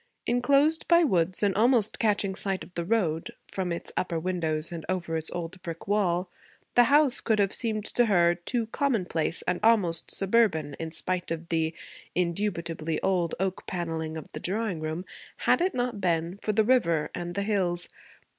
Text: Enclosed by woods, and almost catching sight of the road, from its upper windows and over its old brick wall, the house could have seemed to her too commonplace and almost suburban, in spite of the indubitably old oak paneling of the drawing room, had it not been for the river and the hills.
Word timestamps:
Enclosed 0.25 0.87
by 0.87 1.03
woods, 1.03 1.43
and 1.43 1.53
almost 1.53 1.99
catching 1.99 2.33
sight 2.33 2.63
of 2.63 2.73
the 2.73 2.83
road, 2.83 3.35
from 3.47 3.71
its 3.71 3.91
upper 3.95 4.19
windows 4.19 4.71
and 4.71 4.83
over 4.89 5.15
its 5.15 5.29
old 5.31 5.61
brick 5.61 5.87
wall, 5.87 6.27
the 6.73 6.85
house 6.85 7.21
could 7.21 7.37
have 7.37 7.53
seemed 7.53 7.85
to 7.85 8.07
her 8.07 8.33
too 8.33 8.65
commonplace 8.65 9.43
and 9.43 9.59
almost 9.61 10.09
suburban, 10.09 10.73
in 10.79 10.89
spite 10.89 11.29
of 11.29 11.49
the 11.49 11.75
indubitably 12.15 12.99
old 13.03 13.35
oak 13.39 13.67
paneling 13.67 14.17
of 14.17 14.27
the 14.33 14.39
drawing 14.39 14.79
room, 14.79 15.05
had 15.37 15.61
it 15.61 15.75
not 15.75 16.01
been 16.01 16.39
for 16.41 16.51
the 16.51 16.63
river 16.63 17.11
and 17.13 17.35
the 17.35 17.43
hills. 17.43 17.87